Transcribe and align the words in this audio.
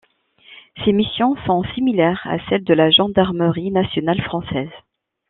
Ses 0.83 0.93
missions 0.93 1.35
sont 1.45 1.63
similaires 1.75 2.21
à 2.23 2.39
celles 2.49 2.63
de 2.63 2.73
la 2.73 2.89
Gendarmerie 2.89 3.69
nationale 3.69 4.19
française. 4.23 4.69